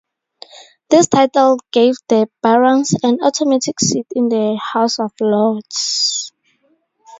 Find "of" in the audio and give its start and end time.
4.97-5.11